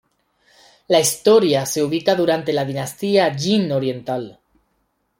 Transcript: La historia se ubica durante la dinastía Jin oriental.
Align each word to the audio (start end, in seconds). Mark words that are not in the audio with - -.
La 0.87 0.99
historia 0.99 1.63
se 1.67 1.83
ubica 1.83 2.15
durante 2.15 2.51
la 2.53 2.65
dinastía 2.65 3.31
Jin 3.35 3.71
oriental. 3.71 4.39